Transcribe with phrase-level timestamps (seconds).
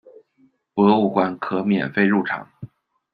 [0.73, 2.49] 博物馆可免费入场。